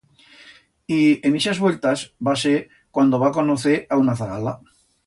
Y 0.99 1.01
en 1.29 1.37
ixas 1.41 1.61
vueltas 1.65 2.07
va 2.31 2.35
ser 2.47 2.57
cuando 2.99 3.21
va 3.27 3.35
conocer 3.39 3.79
a 3.97 4.03
una 4.07 4.19
zagala. 4.25 4.61